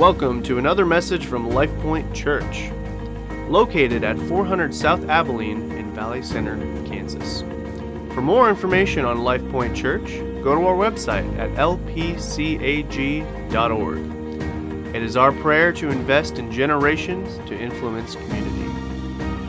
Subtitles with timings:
[0.00, 2.70] Welcome to another message from LifePoint Church,
[3.50, 6.56] located at 400 South Abilene in Valley Center,
[6.86, 7.42] Kansas.
[8.14, 10.06] For more information on LifePoint Church,
[10.42, 12.16] go to our website at lpcag.org.
[14.96, 18.72] It is our prayer to invest in generations to influence community.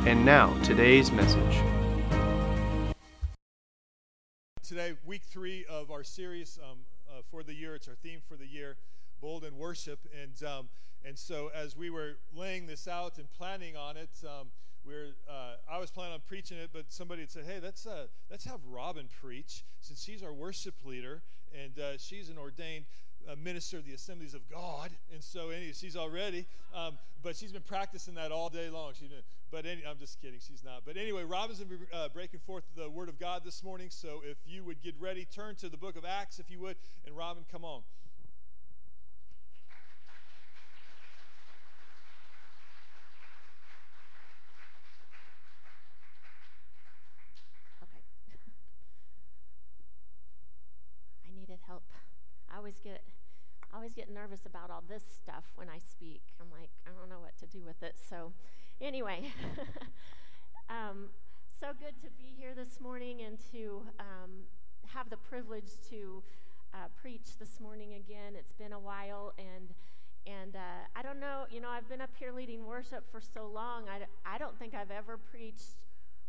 [0.05, 1.61] And now, today's message.
[4.61, 6.79] Today, week three of our series um,
[7.09, 7.75] uh, for the year.
[7.75, 8.75] It's our theme for the year
[9.21, 9.99] bold in worship.
[10.21, 10.69] And, um,
[11.05, 14.47] and so as we were laying this out and planning on it, um,
[14.85, 17.85] we are uh, I was planning on preaching it, but somebody had said, hey, let's,
[17.85, 21.21] uh, let's have Robin preach since she's our worship leader
[21.53, 22.85] and uh, she's an ordained
[23.29, 24.91] uh, minister of the assemblies of God.
[25.13, 28.93] And so anyway, she's already, um, but she's been practicing that all day long.
[28.97, 30.83] She's been, but any, I'm just kidding, she's not.
[30.85, 33.89] But anyway, Robin's be uh, breaking forth the word of God this morning.
[33.91, 36.77] So if you would get ready, turn to the book of Acts, if you would,
[37.05, 37.81] and Robin, come on.
[52.61, 53.03] always get
[53.71, 56.21] I always get nervous about all this stuff when I speak.
[56.41, 57.95] I'm like, I don't know what to do with it.
[58.09, 58.33] So,
[58.81, 59.31] anyway,
[60.69, 61.07] um,
[61.57, 64.43] so good to be here this morning and to um,
[64.93, 66.21] have the privilege to
[66.73, 68.33] uh, preach this morning again.
[68.37, 69.73] It's been a while, and
[70.27, 73.47] and uh, I don't know, you know, I've been up here leading worship for so
[73.47, 73.85] long.
[73.89, 75.77] I, I don't think I've ever preached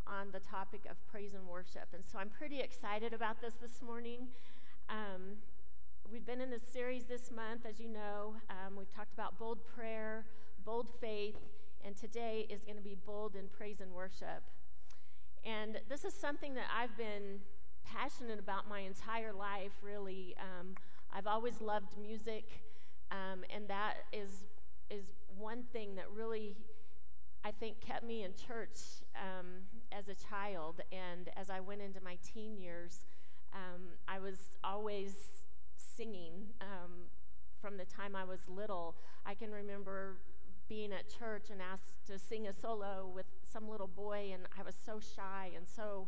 [0.07, 3.81] on the topic of praise and worship, and so I'm pretty excited about this this
[3.85, 4.27] morning.
[4.89, 5.37] Um,
[6.11, 8.35] we've been in this series this month, as you know.
[8.49, 10.25] Um, we've talked about bold prayer,
[10.65, 11.35] bold faith,
[11.85, 14.43] and today is going to be bold in praise and worship.
[15.45, 17.39] And this is something that I've been
[17.85, 20.35] passionate about my entire life, really.
[20.39, 20.75] Um,
[21.11, 22.45] I've always loved music,
[23.11, 24.45] um, and that is,
[24.89, 25.05] is
[25.37, 26.55] one thing that really,
[27.43, 28.79] I think, kept me in church
[29.15, 29.47] um,
[29.91, 30.81] as a child.
[30.91, 33.05] And as I went into my teen years,
[33.53, 35.42] um, I was always
[35.95, 37.07] singing um,
[37.61, 38.95] from the time I was little.
[39.25, 40.17] I can remember
[40.67, 44.63] being at church and asked to sing a solo with some little boy, and I
[44.63, 46.07] was so shy and so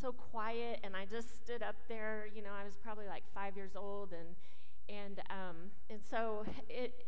[0.00, 2.28] so quiet, and I just stood up there.
[2.34, 4.36] You know, I was probably like five years old, and
[4.88, 5.56] and um,
[5.90, 7.06] and so it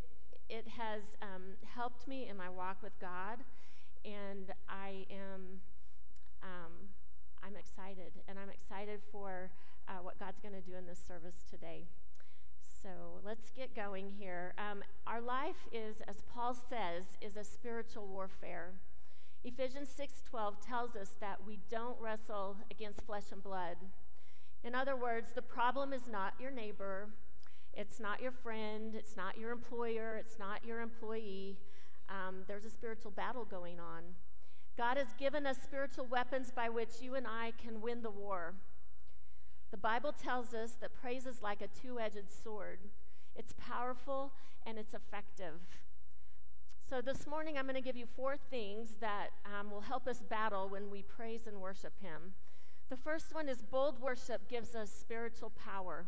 [0.48, 3.38] it has um, helped me in my walk with God,
[4.04, 5.60] and I am
[6.42, 6.72] um,
[7.42, 9.50] I'm excited, and I'm excited for
[9.90, 11.84] uh, what God's going to do in this service today.
[12.82, 14.54] So let's get going here.
[14.56, 18.72] Um, our life is, as Paul says, is a spiritual warfare.
[19.44, 23.76] Ephesians 6:12 tells us that we don't wrestle against flesh and blood.
[24.62, 27.08] In other words, the problem is not your neighbor,
[27.74, 31.56] it's not your friend, it's not your employer, it's not your employee.
[32.08, 34.02] Um, there's a spiritual battle going on.
[34.76, 38.54] God has given us spiritual weapons by which you and I can win the war.
[39.70, 42.78] The Bible tells us that praise is like a two edged sword
[43.36, 44.32] it's powerful
[44.66, 45.60] and it's effective.
[46.88, 50.22] So, this morning I'm going to give you four things that um, will help us
[50.28, 52.34] battle when we praise and worship Him.
[52.88, 56.06] The first one is bold worship gives us spiritual power.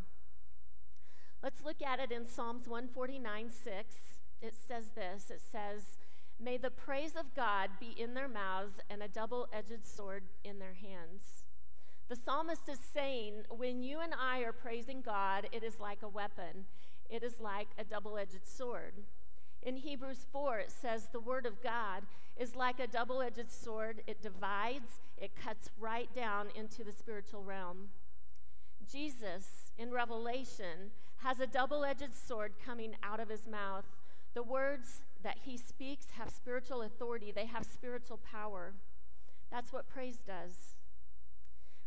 [1.42, 3.94] Let's look at it in Psalms 149 6.
[4.42, 5.98] It says this it says,
[6.40, 10.58] May the praise of God be in their mouths and a double edged sword in
[10.58, 11.41] their hands.
[12.12, 16.08] The psalmist is saying, when you and I are praising God, it is like a
[16.08, 16.66] weapon,
[17.08, 18.92] it is like a double edged sword.
[19.62, 22.02] In Hebrews 4, it says, The word of God
[22.36, 24.02] is like a double edged sword.
[24.06, 27.88] It divides, it cuts right down into the spiritual realm.
[28.86, 30.90] Jesus, in Revelation,
[31.22, 33.86] has a double edged sword coming out of his mouth.
[34.34, 38.74] The words that he speaks have spiritual authority, they have spiritual power.
[39.50, 40.76] That's what praise does.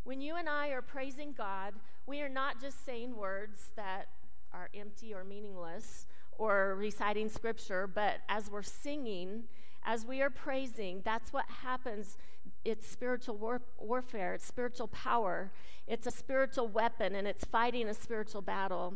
[0.06, 1.74] When you and I are praising God,
[2.06, 4.10] we are not just saying words that
[4.54, 6.06] are empty or meaningless
[6.38, 9.46] or reciting scripture, but as we're singing,
[9.84, 12.18] as we are praising, that's what happens.
[12.64, 15.52] It's spiritual war- warfare, it's spiritual power,
[15.88, 18.94] it's a spiritual weapon, and it's fighting a spiritual battle.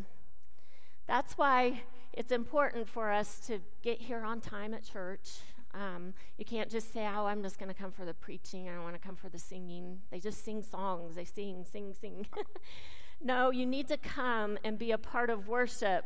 [1.08, 5.40] That's why it's important for us to get here on time at church.
[5.74, 8.68] Um, you can't just say, oh, I'm just going to come for the preaching.
[8.68, 10.00] I don't want to come for the singing.
[10.12, 11.16] They just sing songs.
[11.16, 12.25] They sing, sing, sing.
[13.21, 16.06] no, you need to come and be a part of worship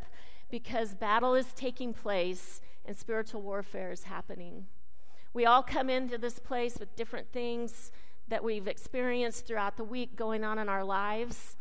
[0.52, 4.66] because battle is taking place and spiritual warfare is happening.
[5.34, 7.92] We all come into this place with different things
[8.28, 11.56] that we've experienced throughout the week going on in our lives.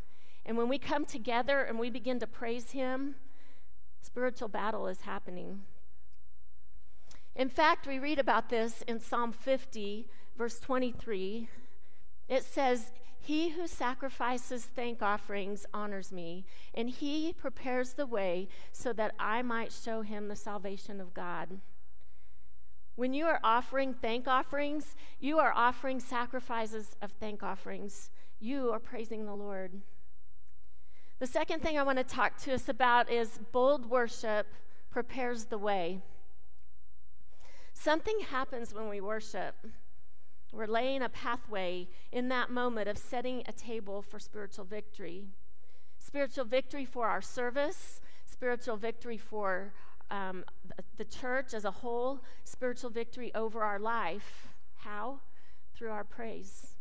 [0.45, 3.15] And when we come together and we begin to praise Him,
[4.01, 5.63] spiritual battle is happening.
[7.35, 10.07] In fact, we read about this in Psalm 50,
[10.37, 11.49] verse 23.
[12.29, 16.45] It says, He who sacrifices thank offerings honors me,
[16.75, 21.61] and he prepares the way so that I might show him the salvation of God.
[22.97, 28.11] When you are offering thank offerings, you are offering sacrifices of thank offerings.
[28.41, 29.73] You are praising the Lord.
[31.19, 34.47] The second thing I want to talk to us about is bold worship
[34.91, 36.03] prepares the way.
[37.73, 39.55] Something happens when we worship.
[40.53, 45.29] We're laying a pathway in that moment of setting a table for spiritual victory.
[45.99, 49.73] Spiritual victory for our service, spiritual victory for
[50.11, 50.45] um,
[50.99, 54.49] the church as a whole, spiritual victory over our life.
[54.77, 55.21] How?
[55.75, 56.75] Through our praise.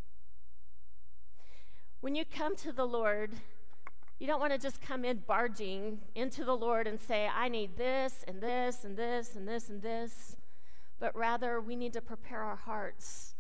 [2.02, 3.32] When you come to the Lord,
[4.20, 7.78] you don't want to just come in barging into the Lord and say, I need
[7.78, 10.36] this and this and this and this and this.
[11.02, 13.36] But rather, we need to prepare our hearts.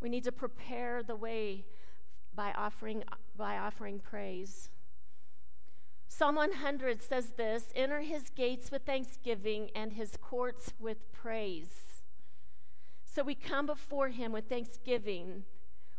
[0.00, 1.66] We need to prepare the way
[2.34, 3.04] by offering,
[3.36, 4.70] by offering praise.
[6.08, 12.02] Psalm 100 says this Enter his gates with thanksgiving and his courts with praise.
[13.04, 15.44] So we come before him with thanksgiving.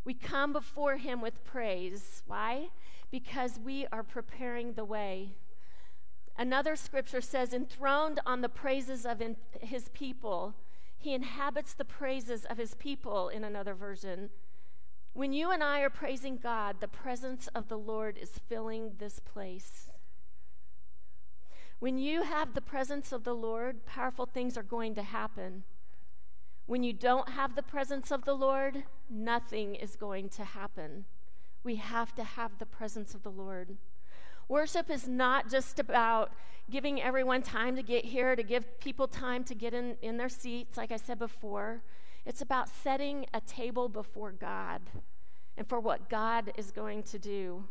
[0.04, 2.24] We come before him with praise.
[2.26, 2.70] Why?
[3.12, 5.36] because we are preparing the way.
[6.38, 9.22] Another scripture says, enthroned on the praises of
[9.62, 10.56] his people,
[10.98, 14.30] he inhabits the praises of his people, in another version.
[15.14, 19.20] When you and I are praising God, the presence of the Lord is filling this
[19.20, 19.90] place.
[21.80, 25.64] When you have the presence of the Lord, powerful things are going to happen.
[26.66, 31.06] When you don't have the presence of the Lord, nothing is going to happen.
[31.64, 33.78] We have to have the presence of the Lord.
[34.48, 36.32] Worship is not just about
[36.70, 40.30] giving everyone time to get here, to give people time to get in, in their
[40.30, 41.82] seats, like I said before.
[42.26, 44.82] It's about setting a table before God
[45.58, 47.64] and for what God is going to do.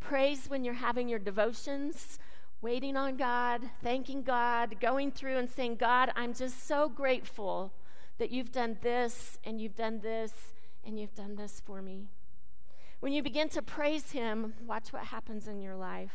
[0.00, 2.18] Praise when you're having your devotions,
[2.62, 7.72] waiting on God, thanking God, going through and saying, God, I'm just so grateful
[8.18, 10.32] that you've done this and you've done this
[10.84, 12.08] and you've done this for me.
[13.00, 16.14] When you begin to praise Him, watch what happens in your life.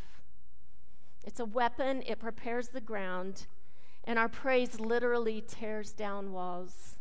[1.23, 3.45] It's a weapon, it prepares the ground,
[4.03, 6.97] and our praise literally tears down walls.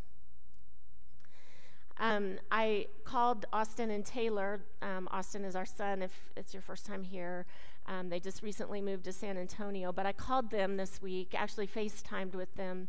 [1.99, 4.61] Um, I called Austin and Taylor.
[4.83, 7.47] Um, Austin is our son, if it's your first time here.
[7.87, 11.67] Um, they just recently moved to San Antonio, but I called them this week, actually
[11.67, 12.89] FaceTimed with them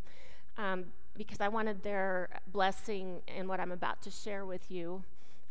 [0.58, 0.86] um,
[1.18, 5.04] because I wanted their blessing in what I'm about to share with you.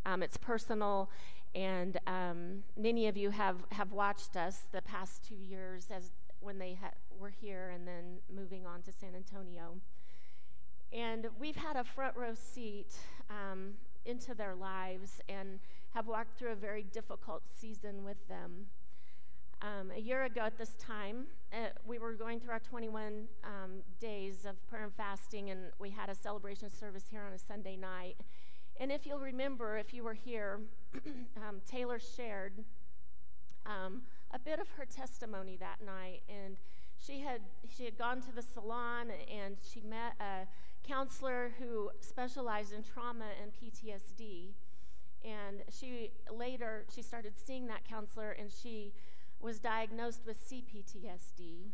[0.06, 1.10] Um, it's personal,
[1.54, 6.10] and um, many of you have, have watched us the past two years as
[6.40, 9.76] when they ha- were here and then moving on to San Antonio.
[10.92, 12.92] And we've had a front row seat
[13.28, 13.74] um,
[14.04, 15.60] into their lives and
[15.94, 18.66] have walked through a very difficult season with them.
[19.62, 23.82] Um, a year ago at this time, uh, we were going through our 21 um,
[24.00, 27.76] days of prayer and fasting, and we had a celebration service here on a Sunday
[27.76, 28.16] night.
[28.80, 30.60] And if you'll remember, if you were here,
[31.36, 32.54] um, Taylor shared
[33.66, 34.00] um,
[34.30, 36.22] a bit of her testimony that night.
[36.30, 36.56] And
[36.98, 40.46] she had, she had gone to the salon and she met a
[40.88, 44.52] counselor who specialized in trauma and PTSD.
[45.26, 48.94] And she later, she started seeing that counselor and she
[49.40, 51.68] was diagnosed with CPTSD.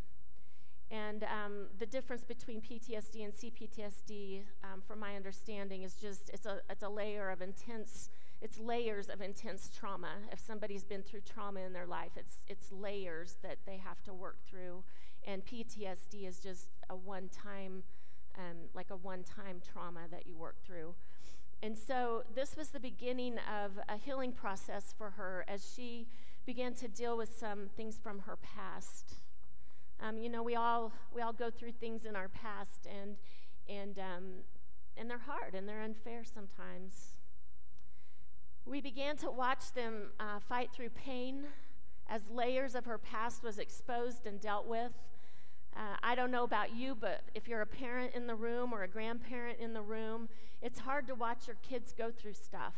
[0.90, 6.46] And um, the difference between PTSD and CPTSD, um, from my understanding, is just it's
[6.46, 8.08] a, it's a layer of intense,
[8.40, 10.12] it's layers of intense trauma.
[10.30, 14.14] If somebody's been through trauma in their life, it's, it's layers that they have to
[14.14, 14.84] work through.
[15.26, 17.82] And PTSD is just a one time,
[18.38, 20.94] um, like a one time trauma that you work through.
[21.62, 26.06] And so this was the beginning of a healing process for her as she
[26.44, 29.14] began to deal with some things from her past.
[30.00, 33.16] Um, you know, we all we all go through things in our past, and
[33.68, 34.24] and um,
[34.96, 37.14] and they're hard and they're unfair sometimes.
[38.64, 41.44] We began to watch them uh, fight through pain
[42.08, 44.92] as layers of her past was exposed and dealt with.
[45.76, 48.82] Uh, I don't know about you, but if you're a parent in the room or
[48.82, 50.28] a grandparent in the room,
[50.62, 52.74] it's hard to watch your kids go through stuff.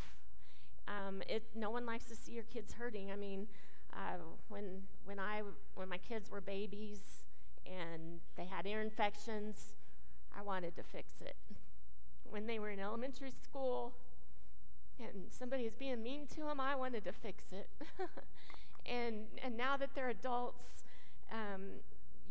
[0.87, 3.11] Um, it, no one likes to see your kids hurting.
[3.11, 3.47] I mean,
[3.93, 4.17] uh,
[4.47, 5.41] when when I
[5.75, 6.99] when my kids were babies
[7.65, 9.73] and they had ear infections,
[10.37, 11.35] I wanted to fix it.
[12.23, 13.93] When they were in elementary school
[14.99, 17.69] and somebody was being mean to them, I wanted to fix it.
[18.85, 20.83] and and now that they're adults,
[21.31, 21.81] um,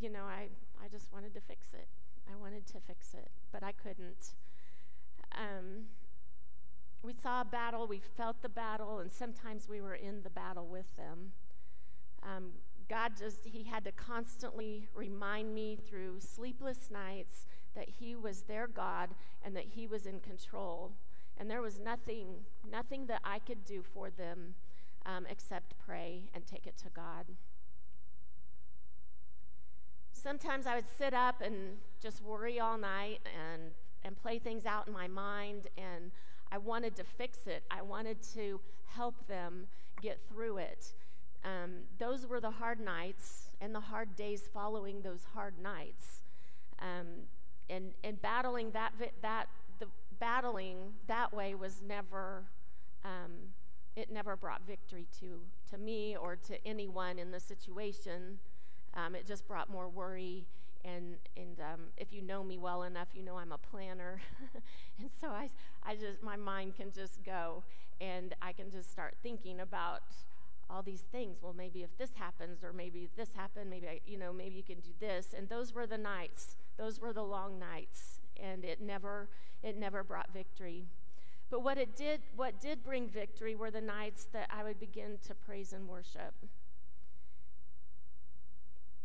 [0.00, 0.49] you know, I
[0.83, 1.88] I just wanted to fix it.
[2.31, 4.35] I wanted to fix it, but I couldn't.
[5.33, 5.87] Um,
[7.03, 10.67] we saw a battle, we felt the battle, and sometimes we were in the battle
[10.67, 11.33] with them.
[12.28, 12.50] Um,
[12.88, 18.66] God just, He had to constantly remind me through sleepless nights that He was their
[18.66, 19.11] God
[19.44, 20.92] and that He was in control.
[21.37, 22.26] And there was nothing,
[22.70, 24.54] nothing that I could do for them
[25.06, 27.26] um, except pray and take it to God.
[30.12, 33.20] Sometimes I would sit up and just worry all night
[33.52, 33.62] and,
[34.02, 36.11] and play things out in my mind, and
[36.50, 37.62] I wanted to fix it.
[37.70, 39.66] I wanted to help them
[40.02, 40.92] get through it.
[41.45, 46.23] Um, those were the hard nights and the hard days following those hard nights.
[46.80, 47.26] Um,
[47.71, 48.92] and, and battling that,
[49.23, 49.87] that, the
[50.18, 52.45] battling that way was never,
[53.04, 53.52] um,
[53.97, 55.40] it never brought victory to,
[55.71, 58.38] to me or to anyone in the situation.
[58.95, 60.47] Um, it just brought more worry.
[60.85, 64.21] And, and um, if you know me well enough, you know I'm a planner.
[65.00, 65.50] and so I,
[65.85, 67.64] I just, my mind can just go
[68.00, 70.02] and I can just start thinking about
[70.70, 71.38] all these things.
[71.42, 74.62] Well, maybe if this happens, or maybe this happened, maybe I, you know, maybe you
[74.62, 75.34] can do this.
[75.37, 76.56] And those were the nights.
[76.76, 79.28] Those were the long nights, and it never,
[79.62, 80.87] it never brought victory.
[81.50, 85.18] But what it did, what did bring victory, were the nights that I would begin
[85.26, 86.34] to praise and worship.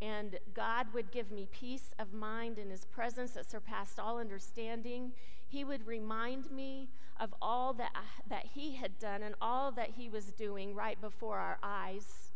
[0.01, 5.13] And God would give me peace of mind in His presence that surpassed all understanding.
[5.53, 7.91] He would remind me of all that,
[8.27, 12.31] that He had done and all that He was doing right before our eyes.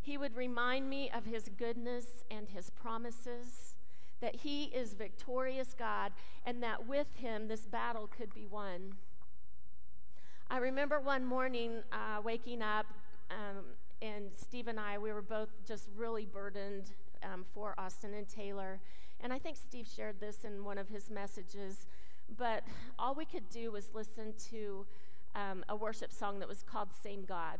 [0.00, 3.74] He would remind me of His goodness and His promises,
[4.20, 6.12] that He is victorious God,
[6.46, 8.94] and that with Him this battle could be won.
[10.48, 12.86] I remember one morning uh, waking up,
[13.28, 13.64] um,
[14.00, 16.92] and Steve and I, we were both just really burdened
[17.24, 18.78] um, for Austin and Taylor.
[19.20, 21.86] And I think Steve shared this in one of his messages.
[22.36, 22.64] But
[22.98, 24.86] all we could do was listen to
[25.34, 27.58] um, a worship song that was called Same God.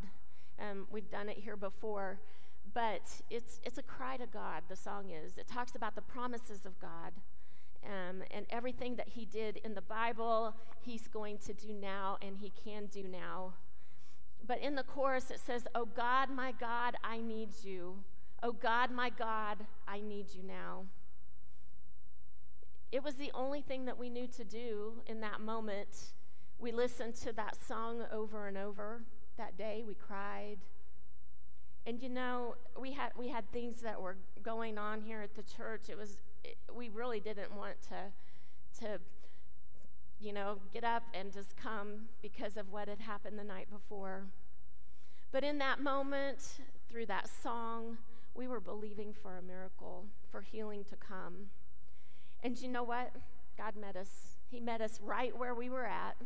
[0.61, 2.21] Um, we've done it here before,
[2.75, 5.39] but it's, it's a cry to God, the song is.
[5.39, 7.13] It talks about the promises of God
[7.85, 12.37] um, and everything that He did in the Bible, He's going to do now, and
[12.39, 13.55] He can do now.
[14.47, 17.97] But in the chorus, it says, Oh God, my God, I need you.
[18.43, 20.85] Oh God, my God, I need you now.
[22.93, 26.13] It was the only thing that we knew to do in that moment.
[26.59, 29.03] We listened to that song over and over
[29.39, 29.83] that day.
[29.87, 30.59] We cried.
[31.87, 35.43] And you know, we had we had things that were going on here at the
[35.43, 35.89] church.
[35.89, 39.01] It was it, we really didn't want to to
[40.23, 44.23] you know, get up and just come because of what had happened the night before.
[45.33, 47.99] But in that moment, through that song,
[48.35, 51.51] we were believing for a miracle, for healing to come.
[52.43, 53.13] And you know what?
[53.57, 54.39] God met us.
[54.51, 56.17] He met us right where we were at.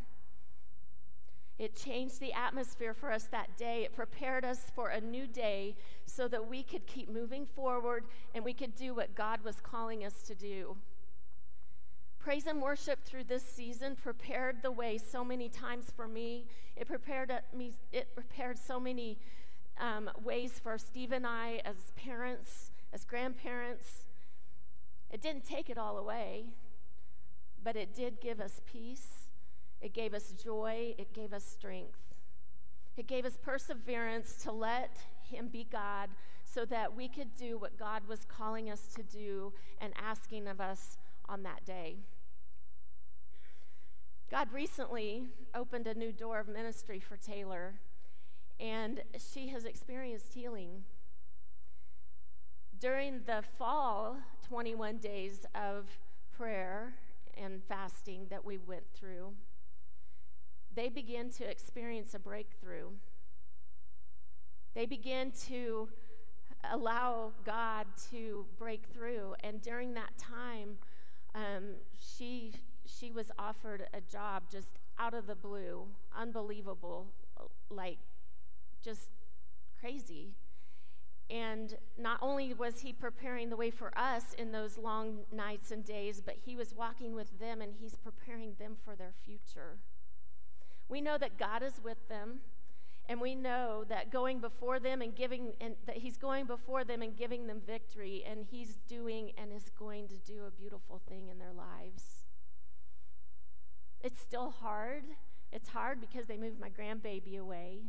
[1.59, 3.85] It changed the atmosphere for us that day.
[3.85, 8.05] It prepared us for a new day so that we could keep moving forward
[8.35, 10.77] and we could do what God was calling us to do.
[12.19, 16.47] Praise and worship through this season prepared the way so many times for me.
[16.77, 17.73] It prepared me.
[17.93, 19.17] It prepared so many
[19.79, 24.06] um, ways for Steve and I as parents, as grandparents.
[25.11, 26.47] It didn't take it all away,
[27.63, 29.29] but it did give us peace.
[29.81, 30.95] It gave us joy.
[30.99, 31.99] It gave us strength.
[32.97, 36.11] It gave us perseverance to let Him be God
[36.45, 40.61] so that we could do what God was calling us to do and asking of
[40.61, 40.97] us
[41.29, 41.97] on that day.
[44.31, 47.75] God recently opened a new door of ministry for Taylor
[48.59, 50.85] and she has experienced healing.
[52.79, 54.17] During the fall
[54.49, 55.87] 21 days of
[56.37, 56.95] prayer
[57.35, 59.33] and fasting that we went through,
[60.75, 62.89] they began to experience a breakthrough.
[64.75, 65.89] They began to
[66.71, 69.35] allow God to break through.
[69.43, 70.77] And during that time,
[71.35, 72.53] um, she,
[72.85, 77.07] she was offered a job just out of the blue, unbelievable,
[77.71, 77.99] like
[78.83, 79.09] just
[79.81, 80.35] crazy.
[81.29, 85.85] And not only was he preparing the way for us in those long nights and
[85.85, 89.79] days, but he was walking with them and he's preparing them for their future.
[90.89, 92.41] We know that God is with them,
[93.09, 97.03] and we know that going before them and giving, and that he's going before them
[97.03, 101.29] and giving them victory, and he's doing and is going to do a beautiful thing
[101.29, 102.25] in their lives.
[104.03, 105.05] It's still hard.
[105.53, 107.83] It's hard because they moved my grandbaby away.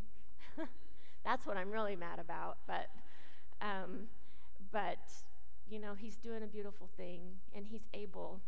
[1.24, 2.58] That's what I'm really mad about.
[2.66, 2.90] But,
[3.62, 4.08] um,
[4.72, 5.00] but
[5.70, 7.22] you know, He's doing a beautiful thing,
[7.56, 8.40] and He's able,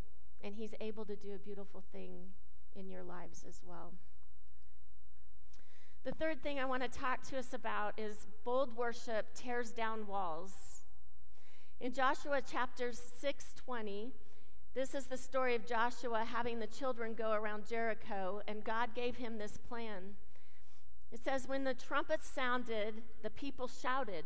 [0.42, 2.12] and He's able to do a beautiful thing
[2.74, 3.92] in your lives as well.
[6.04, 10.06] The third thing I want to talk to us about is bold worship tears down
[10.06, 10.52] walls.
[11.78, 14.12] In Joshua chapter 6:20,
[14.72, 19.16] this is the story of Joshua having the children go around Jericho, and God gave
[19.16, 20.14] him this plan.
[21.10, 24.24] It says, When the trumpet sounded, the people shouted.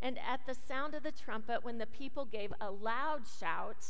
[0.00, 3.86] And at the sound of the trumpet, when the people gave a loud shout,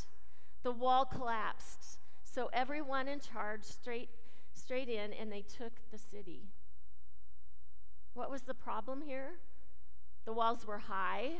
[0.62, 1.98] the wall collapsed.
[2.24, 4.08] So everyone in charge straight,
[4.52, 6.42] straight in, and they took the city.
[8.14, 9.38] What was the problem here?
[10.24, 11.32] The walls were high,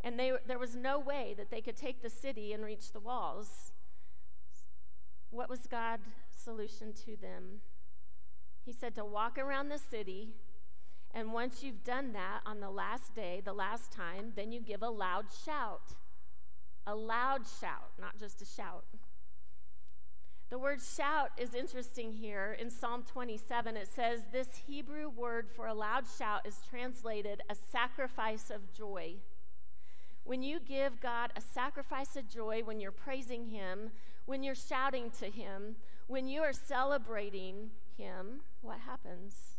[0.00, 3.00] and they, there was no way that they could take the city and reach the
[3.00, 3.72] walls.
[5.30, 7.60] What was God's solution to them?
[8.64, 10.34] He said to walk around the city,
[11.14, 14.82] and once you've done that on the last day, the last time, then you give
[14.82, 15.94] a loud shout.
[16.88, 18.84] A loud shout, not just a shout.
[20.50, 22.56] The word shout is interesting here.
[22.60, 27.54] In Psalm 27, it says, This Hebrew word for a loud shout is translated a
[27.54, 29.14] sacrifice of joy.
[30.24, 33.90] When you give God a sacrifice of joy, when you're praising Him,
[34.26, 35.76] when you're shouting to Him,
[36.08, 39.53] when you are celebrating Him, what happens?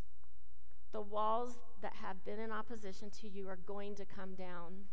[0.95, 4.85] The walls that have been in opposition to you are going to come down.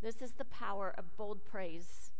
[0.00, 2.12] This is the power of bold praise.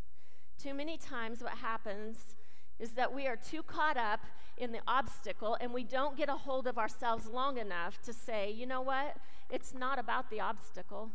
[0.60, 2.34] Too many times, what happens
[2.80, 4.18] is that we are too caught up
[4.58, 8.50] in the obstacle and we don't get a hold of ourselves long enough to say,
[8.50, 9.16] you know what?
[9.48, 11.12] It's not about the obstacle.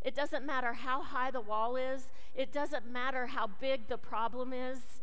[0.00, 4.52] It doesn't matter how high the wall is, it doesn't matter how big the problem
[4.52, 5.00] is.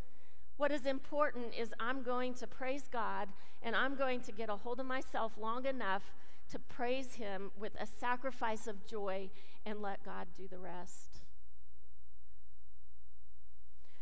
[0.60, 3.30] What is important is I'm going to praise God
[3.64, 6.04] and I'm going to get a hold of myself long enough
[6.52, 9.30] to praise Him with a sacrifice of joy
[9.66, 11.22] and let God do the rest.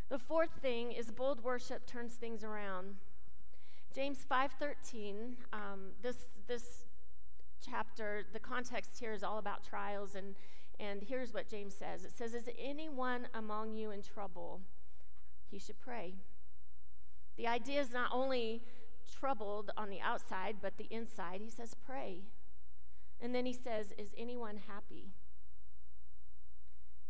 [0.09, 2.95] The fourth thing is bold worship turns things around.
[3.93, 5.37] James 5:13.
[5.53, 6.85] Um, this this
[7.63, 10.33] chapter, the context here is all about trials, and
[10.79, 12.03] and here's what James says.
[12.03, 14.61] It says, "Is anyone among you in trouble?
[15.51, 16.15] He should pray."
[17.37, 18.63] The idea is not only
[19.19, 21.41] troubled on the outside, but the inside.
[21.41, 22.23] He says, "Pray,"
[23.21, 25.13] and then he says, "Is anyone happy?"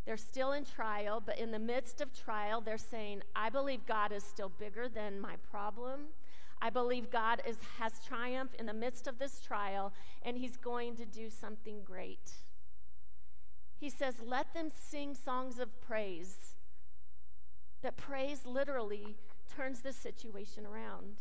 [0.08, 4.14] They're still in trial, but in the midst of trial, they're saying, I believe God
[4.14, 6.14] is still bigger than my problem.
[6.62, 10.96] I believe God is, has triumph in the midst of this trial, and He's going
[10.96, 12.32] to do something great.
[13.78, 16.56] He says, Let them sing songs of praise.
[17.82, 19.18] That praise literally
[19.58, 21.18] turns the situation around.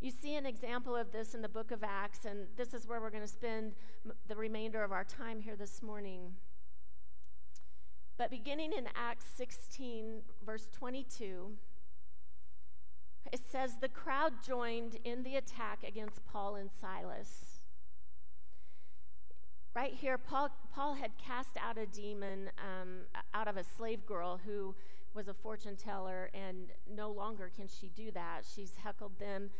[0.00, 3.00] You see an example of this in the book of Acts, and this is where
[3.00, 3.72] we're going to spend
[4.28, 6.34] the remainder of our time here this morning.
[8.16, 11.50] But beginning in Acts 16, verse 22,
[13.32, 17.62] it says, The crowd joined in the attack against Paul and Silas.
[19.74, 23.00] Right here, Paul, Paul had cast out a demon um,
[23.34, 24.74] out of a slave girl who
[25.16, 28.42] was a fortune teller, and no longer can she do that.
[28.54, 29.50] She's heckled them.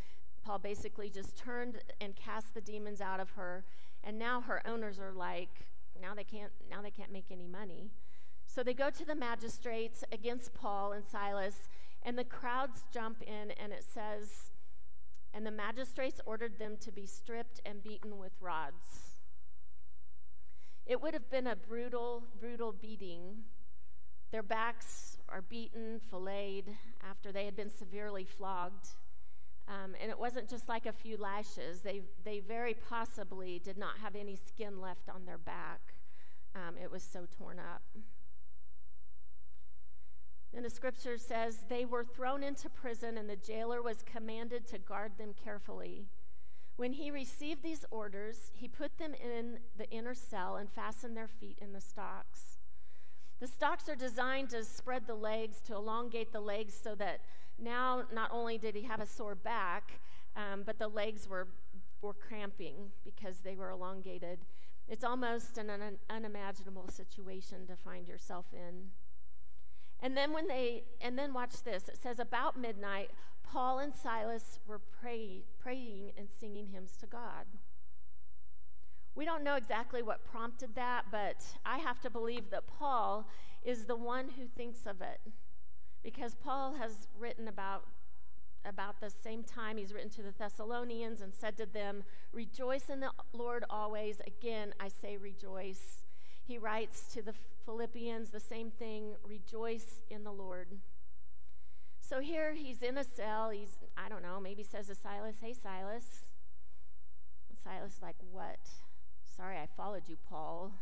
[0.45, 3.64] Paul basically just turned and cast the demons out of her,
[4.05, 5.49] and now her owners are like,
[6.01, 7.90] now they can't, now they can't make any money.
[8.47, 11.69] So they go to the magistrates against Paul and Silas,
[12.03, 14.53] and the crowds jump in, and it says,
[15.33, 19.21] And the magistrates ordered them to be stripped and beaten with rods.
[20.85, 23.38] It would have been a brutal, brutal beating.
[24.33, 26.75] Their backs are beaten, filleted,
[27.09, 28.89] after they had been severely flogged.
[29.69, 31.81] Um, and it wasn't just like a few lashes.
[31.81, 35.81] They, they very possibly did not have any skin left on their back.
[36.55, 37.83] Um, it was so torn up.
[40.55, 44.79] And the scripture says they were thrown into prison, and the jailer was commanded to
[44.79, 46.07] guard them carefully.
[46.77, 51.29] When he received these orders, he put them in the inner cell and fastened their
[51.29, 52.56] feet in the stocks.
[53.40, 57.20] The stocks are designed to spread the legs, to elongate the legs, so that
[57.59, 60.01] now not only did he have a sore back,
[60.37, 61.49] um, but the legs were,
[62.01, 64.38] were cramping because they were elongated.
[64.88, 68.90] It's almost an un- unimaginable situation to find yourself in.
[70.01, 71.88] And then when they, and then watch this.
[71.88, 73.11] It says, about midnight,
[73.42, 77.46] Paul and Silas were pray, praying and singing hymns to God.
[79.17, 83.27] We don't know exactly what prompted that, but I have to believe that Paul
[83.65, 85.21] is the one who thinks of it.
[86.03, 87.85] Because Paul has written about
[88.65, 92.03] about the same time he's written to the Thessalonians and said to them,
[92.33, 94.21] Rejoice in the Lord always.
[94.27, 96.05] Again, I say rejoice.
[96.43, 100.69] He writes to the Philippians the same thing rejoice in the Lord.
[102.01, 103.51] So here he's in a cell.
[103.51, 106.25] He's, I don't know, maybe says to Silas, Hey, Silas.
[107.49, 108.59] And Silas is like, What?
[109.37, 110.72] Sorry, I followed you, Paul.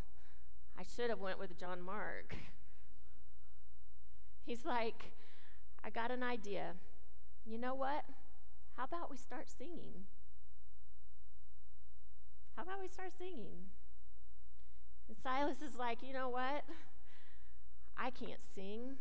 [0.78, 2.36] I should have went with John Mark.
[4.46, 5.12] He's like,
[5.82, 6.74] I got an idea.
[7.44, 8.04] You know what?
[8.76, 10.06] How about we start singing?
[12.56, 13.70] How about we start singing?
[15.08, 16.64] And Silas is like, You know what?
[17.96, 18.96] I can't sing.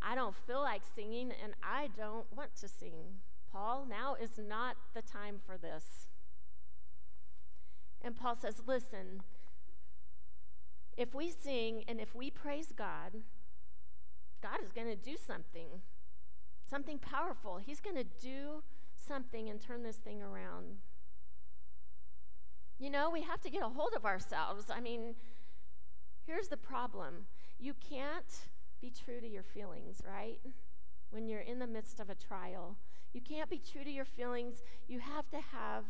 [0.00, 3.20] I don't feel like singing, and I don't want to sing.
[3.50, 6.06] Paul, now is not the time for this.
[8.02, 9.22] And Paul says, Listen,
[10.96, 13.12] if we sing and if we praise God,
[14.42, 15.80] God is going to do something,
[16.68, 17.58] something powerful.
[17.58, 18.62] He's going to do
[18.94, 20.78] something and turn this thing around.
[22.78, 24.64] You know, we have to get a hold of ourselves.
[24.68, 25.14] I mean,
[26.26, 27.26] here's the problem
[27.58, 28.48] you can't
[28.80, 30.40] be true to your feelings, right?
[31.10, 32.76] When you're in the midst of a trial,
[33.12, 34.62] you can't be true to your feelings.
[34.88, 35.84] You have to have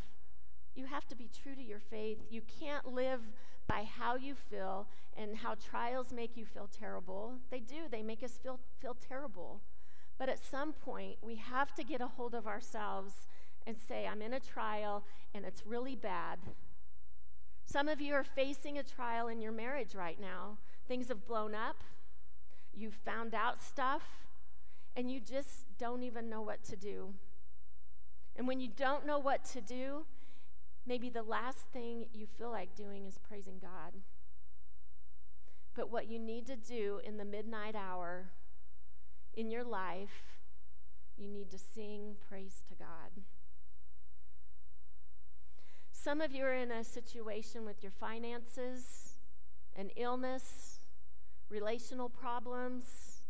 [0.74, 2.18] you have to be true to your faith.
[2.30, 3.20] You can't live
[3.66, 7.34] by how you feel and how trials make you feel terrible.
[7.50, 9.60] They do, they make us feel, feel terrible.
[10.18, 13.26] But at some point, we have to get a hold of ourselves
[13.66, 15.04] and say, I'm in a trial
[15.34, 16.38] and it's really bad.
[17.64, 20.58] Some of you are facing a trial in your marriage right now.
[20.88, 21.82] Things have blown up,
[22.74, 24.02] you've found out stuff,
[24.96, 27.14] and you just don't even know what to do.
[28.36, 30.04] And when you don't know what to do,
[30.86, 33.92] Maybe the last thing you feel like doing is praising God.
[35.74, 38.30] But what you need to do in the midnight hour
[39.34, 40.40] in your life,
[41.16, 43.22] you need to sing praise to God.
[45.92, 49.14] Some of you are in a situation with your finances,
[49.76, 50.80] an illness,
[51.48, 53.22] relational problems,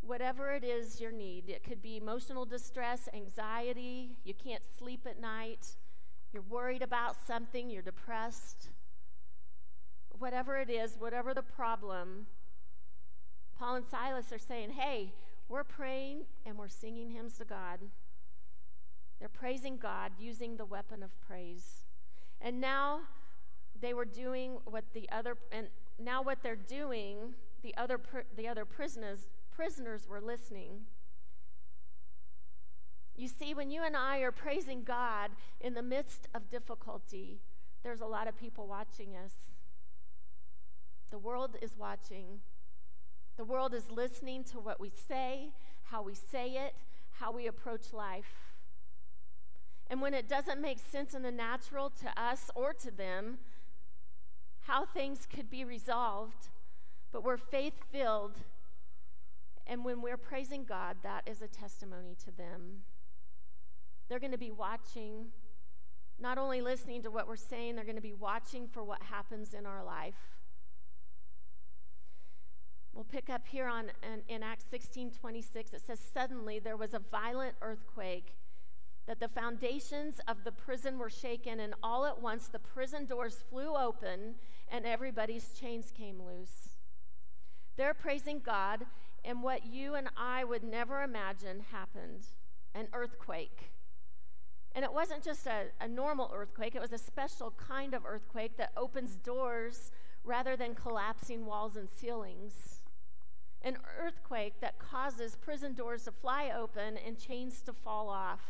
[0.00, 1.50] whatever it is your need.
[1.50, 5.76] It could be emotional distress, anxiety, you can't sleep at night
[6.32, 8.68] you're worried about something, you're depressed,
[10.18, 12.26] whatever it is, whatever the problem,
[13.58, 15.12] Paul and Silas are saying, hey,
[15.48, 17.80] we're praying and we're singing hymns to God.
[19.18, 21.84] They're praising God using the weapon of praise.
[22.40, 23.00] And now
[23.80, 27.98] they were doing what the other, and now what they're doing, the other,
[28.36, 30.80] the other prisoners, prisoners were listening.
[33.16, 37.40] You see, when you and I are praising God in the midst of difficulty,
[37.82, 39.32] there's a lot of people watching us.
[41.10, 42.40] The world is watching.
[43.36, 45.52] The world is listening to what we say,
[45.84, 46.74] how we say it,
[47.12, 48.52] how we approach life.
[49.88, 53.38] And when it doesn't make sense in the natural to us or to them,
[54.66, 56.48] how things could be resolved,
[57.12, 58.38] but we're faith filled.
[59.66, 62.82] And when we're praising God, that is a testimony to them.
[64.08, 65.26] They're going to be watching,
[66.18, 69.52] not only listening to what we're saying, they're going to be watching for what happens
[69.52, 70.14] in our life.
[72.92, 75.74] We'll pick up here on in, in Acts 16 26.
[75.74, 78.34] It says, Suddenly there was a violent earthquake,
[79.06, 83.44] that the foundations of the prison were shaken, and all at once the prison doors
[83.50, 84.36] flew open,
[84.70, 86.70] and everybody's chains came loose.
[87.76, 88.86] They're praising God,
[89.24, 92.24] and what you and I would never imagine happened
[92.74, 93.70] an earthquake.
[94.76, 98.58] And it wasn't just a, a normal earthquake, it was a special kind of earthquake
[98.58, 99.90] that opens doors
[100.22, 102.82] rather than collapsing walls and ceilings.
[103.62, 108.42] An earthquake that causes prison doors to fly open and chains to fall off.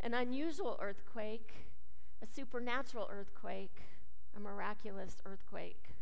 [0.00, 1.52] An unusual earthquake,
[2.20, 3.82] a supernatural earthquake,
[4.36, 5.94] a miraculous earthquake.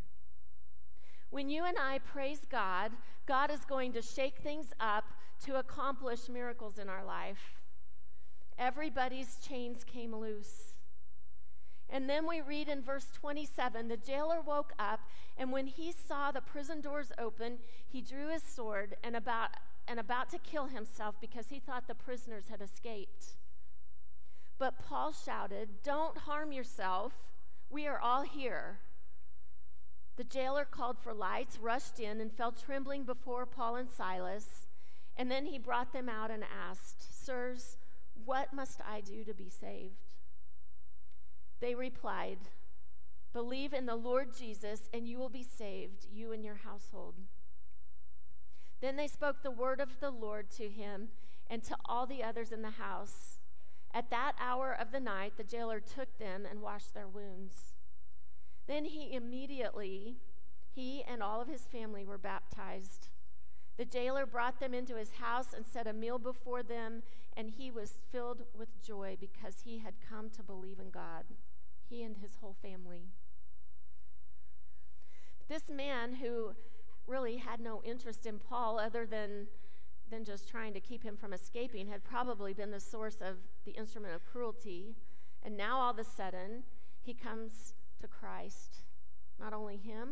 [1.29, 2.93] When you and I praise God,
[3.27, 5.05] God is going to shake things up
[5.45, 7.56] to accomplish miracles in our life.
[8.59, 10.75] Everybody's chains came loose.
[11.89, 15.01] And then we read in verse 27 the jailer woke up,
[15.37, 19.51] and when he saw the prison doors open, he drew his sword and about,
[19.87, 23.37] and about to kill himself because he thought the prisoners had escaped.
[24.59, 27.13] But Paul shouted, Don't harm yourself.
[27.71, 28.79] We are all here.
[30.17, 34.67] The jailer called for lights, rushed in, and fell trembling before Paul and Silas.
[35.17, 37.77] And then he brought them out and asked, Sirs,
[38.27, 40.13] what must I do to be saved?
[41.61, 42.39] They replied,
[43.33, 47.15] Believe in the Lord Jesus, and you will be saved, you and your household.
[48.81, 51.09] Then they spoke the word of the Lord to him
[51.49, 53.39] and to all the others in the house.
[53.95, 57.75] At that hour of the night, the jailer took them and washed their wounds.
[58.67, 60.17] Then he immediately,
[60.75, 63.09] he and all of his family were baptized.
[63.77, 67.03] The jailer brought them into his house and set a meal before them,
[67.37, 71.25] and he was filled with joy because he had come to believe in God,
[71.89, 73.11] he and his whole family.
[75.49, 76.53] This man who
[77.07, 79.47] really had no interest in Paul other than,
[80.11, 83.73] than just trying to keep him from escaping had probably been the source of the
[83.73, 84.97] instrument of cruelty.
[85.43, 86.65] And now all of a sudden,
[87.03, 88.83] he comes to Christ.
[89.39, 90.09] Not only him,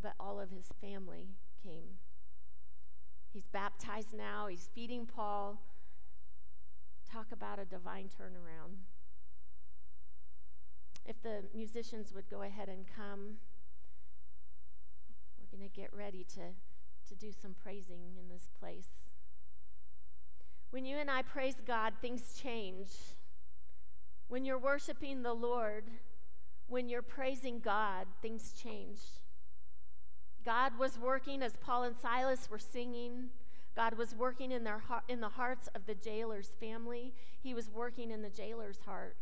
[0.00, 1.30] but all of his family
[1.64, 1.98] came.
[3.32, 5.60] He's baptized now, he's feeding Paul.
[7.14, 8.74] Talk about a divine turnaround.
[11.06, 13.36] If the musicians would go ahead and come,
[15.38, 16.40] we're going to get ready to,
[17.08, 18.88] to do some praising in this place.
[20.70, 22.88] When you and I praise God, things change.
[24.26, 25.84] When you're worshiping the Lord,
[26.66, 28.98] when you're praising God, things change.
[30.44, 33.28] God was working as Paul and Silas were singing.
[33.74, 37.12] God was working in, their, in the hearts of the jailer's family.
[37.42, 39.16] He was working in the jailer's heart.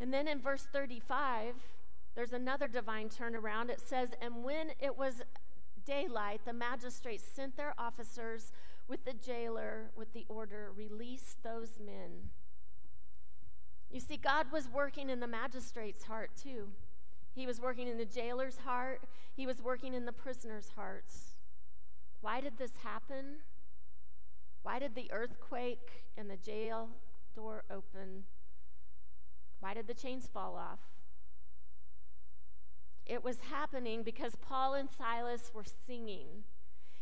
[0.00, 1.54] And then in verse 35,
[2.14, 3.68] there's another divine turnaround.
[3.68, 5.22] It says, And when it was
[5.84, 8.52] daylight, the magistrates sent their officers
[8.88, 12.30] with the jailer with the order, Release those men.
[13.90, 16.68] You see, God was working in the magistrate's heart too.
[17.34, 19.02] He was working in the jailer's heart,
[19.36, 21.34] he was working in the prisoner's hearts.
[22.20, 23.36] Why did this happen?
[24.62, 26.88] Why did the earthquake and the jail
[27.34, 28.24] door open?
[29.60, 30.80] Why did the chains fall off?
[33.06, 36.44] It was happening because Paul and Silas were singing.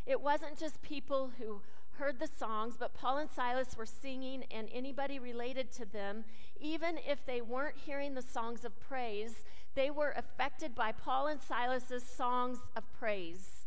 [0.05, 1.61] It wasn't just people who
[1.99, 6.23] heard the songs, but Paul and Silas were singing, and anybody related to them,
[6.59, 9.43] even if they weren't hearing the songs of praise,
[9.75, 13.58] they were affected by Paul and Silas's songs of praise.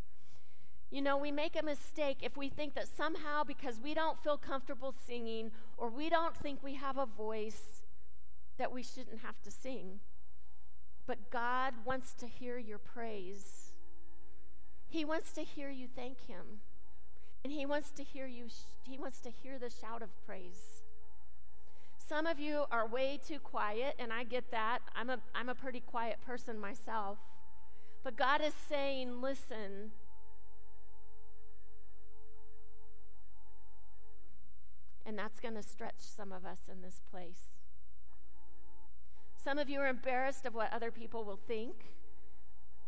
[0.93, 4.37] You know, we make a mistake if we think that somehow because we don't feel
[4.37, 7.81] comfortable singing or we don't think we have a voice,
[8.59, 10.01] that we shouldn't have to sing.
[11.07, 13.73] But God wants to hear your praise.
[14.87, 16.61] He wants to hear you thank Him.
[17.43, 18.45] And he wants to hear you,
[18.83, 20.83] he wants to hear the shout of praise.
[21.97, 24.79] Some of you are way too quiet, and I get that.
[24.95, 27.17] I'm a, I'm a pretty quiet person myself.
[28.03, 29.91] But God is saying, listen.
[35.05, 37.49] And that's going to stretch some of us in this place.
[39.43, 41.73] Some of you are embarrassed of what other people will think,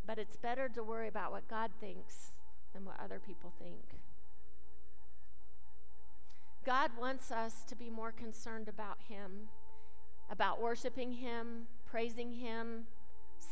[0.07, 2.31] but it's better to worry about what God thinks
[2.73, 3.99] than what other people think.
[6.65, 9.49] God wants us to be more concerned about Him,
[10.31, 12.85] about worshiping Him, praising Him,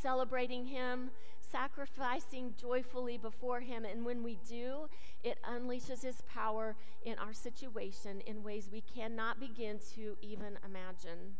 [0.01, 3.86] celebrating Him, sacrificing joyfully before Him.
[3.86, 4.89] And when we do,
[5.23, 6.75] it unleashes His power
[7.06, 11.36] in our situation in ways we cannot begin to even imagine.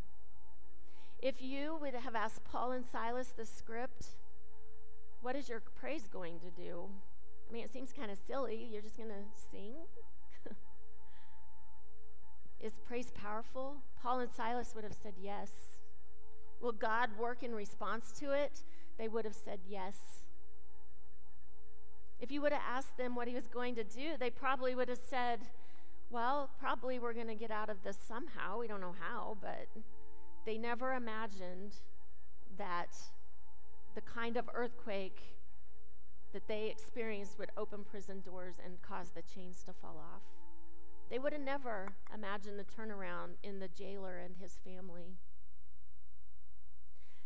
[1.22, 4.08] If you would have asked Paul and Silas the script,
[5.22, 6.90] what is your praise going to do?
[7.50, 8.68] I mean, it seems kind of silly.
[8.72, 9.74] You're just going to sing?
[12.60, 13.78] Is praise powerful?
[14.02, 15.73] Paul and Silas would have said yes.
[16.64, 18.64] Will God work in response to it?
[18.98, 19.98] They would have said yes.
[22.22, 24.88] If you would have asked them what he was going to do, they probably would
[24.88, 25.42] have said,
[26.10, 28.60] Well, probably we're going to get out of this somehow.
[28.60, 29.68] We don't know how, but
[30.46, 31.74] they never imagined
[32.58, 32.96] that
[33.94, 35.20] the kind of earthquake
[36.32, 40.22] that they experienced would open prison doors and cause the chains to fall off.
[41.12, 45.18] They would have never imagined the turnaround in the jailer and his family.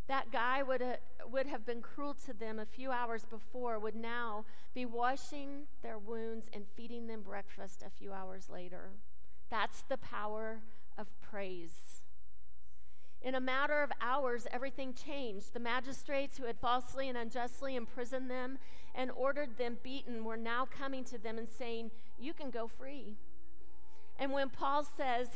[0.07, 0.99] That guy would have,
[1.31, 5.97] would have been cruel to them a few hours before, would now be washing their
[5.97, 8.91] wounds and feeding them breakfast a few hours later.
[9.49, 10.59] That's the power
[10.97, 12.01] of praise.
[13.21, 15.53] In a matter of hours, everything changed.
[15.53, 18.59] The magistrates who had falsely and unjustly imprisoned them
[18.95, 23.15] and ordered them beaten were now coming to them and saying, You can go free.
[24.19, 25.29] And when Paul says,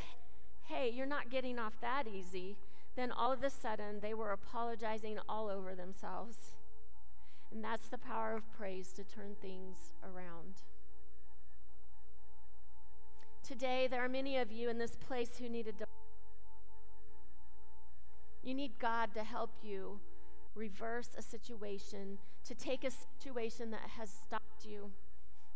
[0.71, 2.55] hey, you're not getting off that easy,
[2.95, 6.53] then all of a sudden they were apologizing all over themselves.
[7.51, 10.61] And that's the power of praise to turn things around.
[13.43, 15.85] Today, there are many of you in this place who need a.
[18.43, 19.99] You need God to help you
[20.55, 24.91] reverse a situation, to take a situation that has stopped you,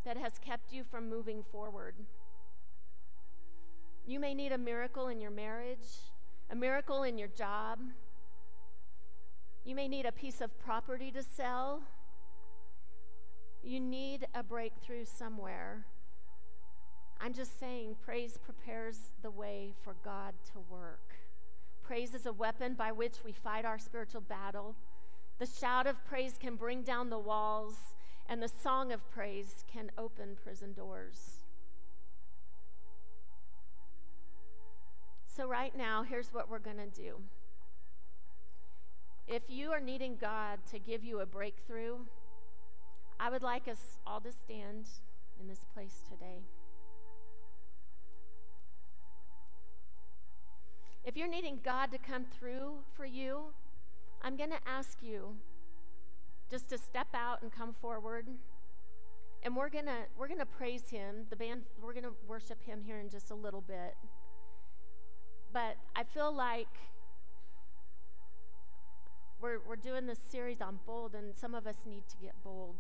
[0.04, 1.96] that has kept you from moving forward.
[4.06, 5.88] You may need a miracle in your marriage,
[6.50, 7.80] a miracle in your job,
[9.66, 11.82] You may need a piece of property to sell.
[13.64, 15.88] You need a breakthrough somewhere.
[17.20, 21.16] I'm just saying, praise prepares the way for God to work.
[21.82, 24.76] Praise is a weapon by which we fight our spiritual battle.
[25.40, 27.96] The shout of praise can bring down the walls,
[28.30, 31.45] and the song of praise can open prison doors.
[35.36, 37.16] So, right now, here's what we're going to do.
[39.28, 41.98] If you are needing God to give you a breakthrough,
[43.20, 44.86] I would like us all to stand
[45.42, 46.40] in this place today.
[51.04, 53.48] If you're needing God to come through for you,
[54.22, 55.36] I'm going to ask you
[56.50, 58.28] just to step out and come forward.
[59.44, 61.26] And we're going to we're going to praise him.
[61.30, 63.96] The band we're going to worship him here in just a little bit.
[66.14, 66.68] Feel like
[69.42, 72.78] we're, we're doing this series on bold, and some of us need to get bold.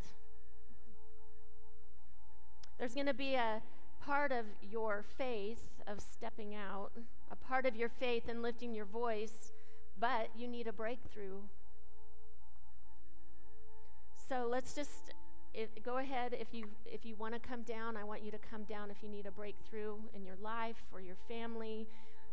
[2.80, 3.62] There's going to be a
[4.06, 6.92] part of your faith of stepping out,
[7.30, 9.52] a part of your faith in lifting your voice,
[10.00, 11.40] but you need a breakthrough.
[14.30, 15.14] So let's just
[15.84, 17.96] go ahead if you if you want to come down.
[17.96, 21.00] I want you to come down if you need a breakthrough in your life or
[21.00, 21.88] your family,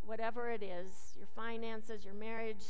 [0.04, 2.64] whatever it is, your finances, your marriage,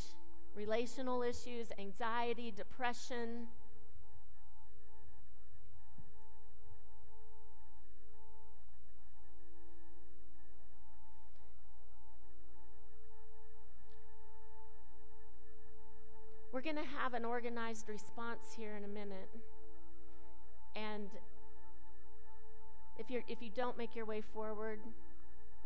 [0.54, 3.46] relational issues, anxiety, depression.
[16.52, 19.30] We're going to have an organized response here in a minute.
[20.76, 21.08] And
[22.98, 24.78] if, you're, if you don't make your way forward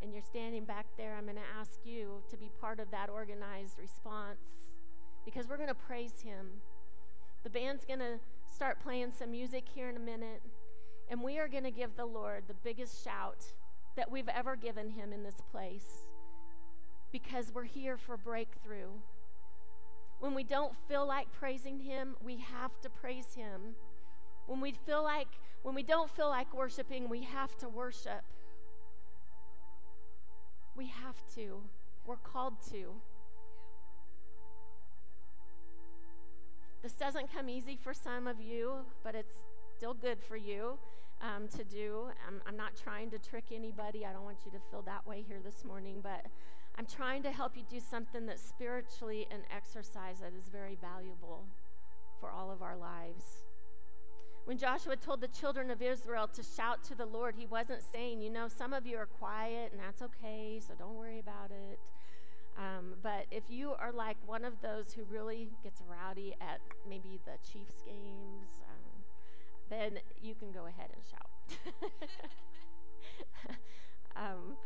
[0.03, 3.09] and you're standing back there, I'm going to ask you to be part of that
[3.09, 4.67] organized response
[5.25, 6.47] because we're going to praise Him.
[7.45, 8.19] The band's going to
[8.53, 10.43] start playing some music here in a minute,
[11.09, 13.45] and we are going to give the Lord the biggest shout
[13.97, 16.07] that we've ever given Him in this place
[17.13, 18.91] because we're here for breakthrough.
[20.21, 23.75] When we don't feel like praising Him, we have to praise Him.
[24.47, 25.29] When we feel like,
[25.63, 28.23] when we don't feel like worshiping, we have to worship.
[30.77, 31.63] We have to.
[32.07, 32.93] We're called to.
[36.83, 39.35] This doesn't come easy for some of you, but it's
[39.77, 40.79] still good for you
[41.23, 42.09] um, to do.
[42.29, 44.05] I'm, I'm not trying to trick anybody.
[44.05, 46.27] I don't want you to feel that way here this morning, but
[46.79, 51.45] I'm trying to help you do something that spiritually an exercise that is very valuable
[52.21, 53.46] for all of our lives.
[54.47, 58.21] When Joshua told the children of Israel to shout to the Lord, he wasn't saying,
[58.21, 61.81] you know, some of you are quiet and that's okay, so don't worry about it.
[62.57, 67.19] Um, but if you are like one of those who really gets rowdy at maybe
[67.25, 69.03] the Chiefs games, um,
[69.69, 71.99] then you can go ahead and shout.
[74.17, 74.57] um,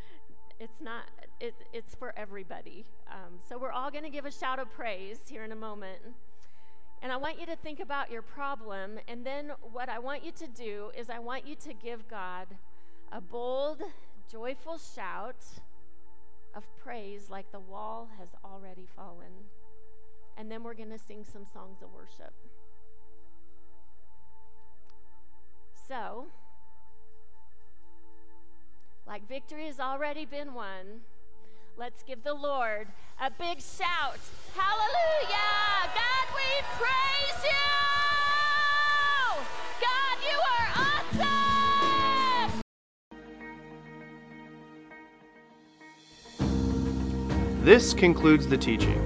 [0.58, 1.04] it's not
[1.40, 5.20] it, it's for everybody um, so we're all going to give a shout of praise
[5.28, 6.00] here in a moment
[7.02, 10.32] and i want you to think about your problem and then what i want you
[10.32, 12.46] to do is i want you to give god
[13.12, 13.82] a bold
[14.30, 15.44] joyful shout
[16.54, 19.48] of praise like the wall has already fallen.
[20.36, 22.32] And then we're going to sing some songs of worship.
[25.88, 26.26] So
[29.06, 31.02] like victory has already been won,
[31.80, 32.86] let's give the Lord
[33.18, 34.18] a big shout.
[34.54, 35.88] Hallelujah!
[35.94, 37.72] God, we praise you!
[39.80, 40.68] God, you are
[41.16, 42.60] awesome!
[47.64, 49.00] This concludes the teaching.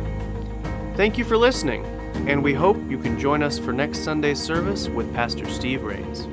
[0.96, 1.84] Thank you for listening,
[2.26, 6.26] and we hope you can join us for next Sunday's service with Pastor Steve Rains.